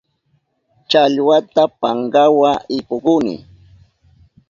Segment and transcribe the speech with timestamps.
[0.89, 3.35] Challwata pankawa ipukuni.